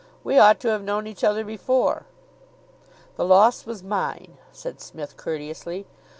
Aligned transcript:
"We 0.23 0.39
ought 0.39 0.59
to 0.61 0.69
have 0.69 0.81
known 0.81 1.05
each 1.05 1.23
other 1.23 1.43
before." 1.43 2.07
"The 3.17 3.23
loss 3.23 3.67
was 3.67 3.83
mine," 3.83 4.39
said 4.51 4.81
Psmith 4.81 5.15
courteously. 5.15 5.85